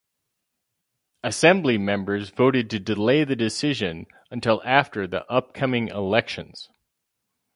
[1.23, 6.69] Assembly members voted to delay the decision until after the upcoming elections.